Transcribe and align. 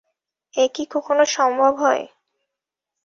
এ 0.53 0.65
কি 0.73 0.83
কখনো 0.85 1.23
সম্ভব 1.31 1.73
হয়। 1.75 2.03